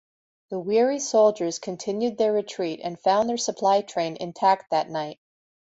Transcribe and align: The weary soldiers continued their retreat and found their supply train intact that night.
The 0.49 0.57
weary 0.59 0.97
soldiers 0.97 1.59
continued 1.59 2.17
their 2.17 2.33
retreat 2.33 2.79
and 2.83 2.99
found 2.99 3.29
their 3.29 3.37
supply 3.37 3.81
train 3.83 4.17
intact 4.19 4.71
that 4.71 4.89
night. 4.89 5.19